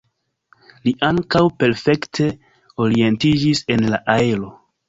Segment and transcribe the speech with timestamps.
[0.87, 2.27] Li ankaŭ perfekte
[2.87, 4.55] orientiĝis en la aero.